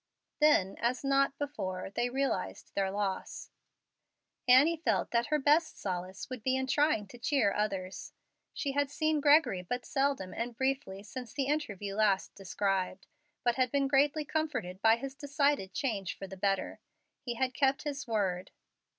[0.39, 3.51] Then, as not before, they realized their loss.
[4.47, 8.11] Annie felt that her best solace would be in trying to cheer others.
[8.51, 13.05] She had seen Gregory but seldom and briefly since the interview last described,
[13.43, 16.79] but had been greatly comforted by his decided change for the better.
[17.21, 18.49] He had kept his word.